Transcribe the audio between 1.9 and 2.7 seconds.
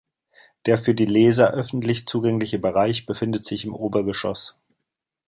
zugängliche